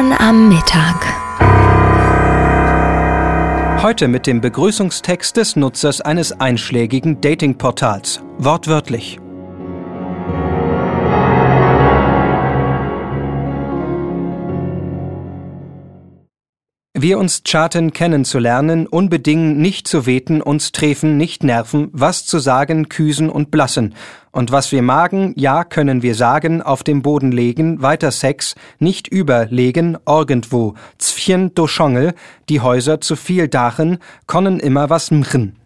[0.00, 0.96] Bayern am Mittag.
[3.82, 8.22] Heute mit dem Begrüßungstext des Nutzers eines einschlägigen Datingportals.
[8.38, 9.20] Wortwörtlich.
[17.02, 22.90] Wir uns charten kennenzulernen, unbedingt nicht zu weten, uns treffen, nicht nerven, was zu sagen,
[22.90, 23.94] küsen und blassen.
[24.32, 29.08] Und was wir magen, ja, können wir sagen, auf dem Boden legen, weiter Sex, nicht
[29.08, 32.12] überlegen, irgendwo, Zwchen do Schongel,
[32.50, 33.96] die Häuser zu viel dachen,
[34.26, 35.56] konnen immer was mchen.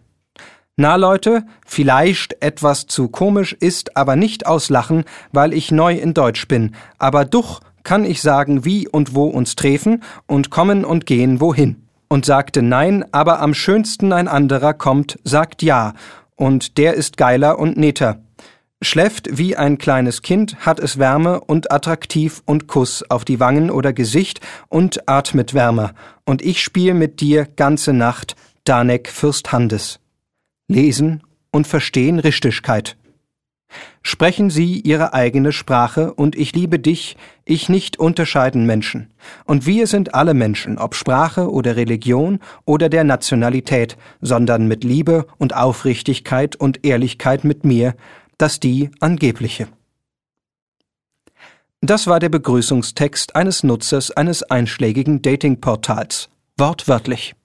[0.77, 6.47] Na Leute, vielleicht etwas zu komisch ist, aber nicht auslachen, weil ich neu in Deutsch
[6.47, 11.39] bin, aber duch kann ich sagen, wie und wo uns treffen und kommen und gehen
[11.39, 11.87] wohin.
[12.09, 15.93] Und sagte nein, aber am schönsten ein anderer kommt, sagt ja,
[16.35, 18.19] und der ist geiler und netter.
[18.81, 23.71] Schläft wie ein kleines Kind, hat es Wärme und attraktiv und Kuss auf die Wangen
[23.71, 25.93] oder Gesicht und atmet wärmer.
[26.25, 29.99] Und ich spiel mit dir ganze Nacht, Danek Fürst Handes.
[30.67, 32.97] Lesen und verstehen Richtigkeit.
[34.03, 39.13] Sprechen Sie Ihre eigene Sprache und ich liebe dich, ich nicht unterscheiden Menschen.
[39.45, 45.25] Und wir sind alle Menschen, ob Sprache oder Religion oder der Nationalität, sondern mit Liebe
[45.37, 47.95] und Aufrichtigkeit und Ehrlichkeit mit mir,
[48.37, 49.67] das die angebliche.
[51.81, 56.29] Das war der Begrüßungstext eines Nutzers eines einschlägigen Datingportals.
[56.57, 57.35] Wortwörtlich.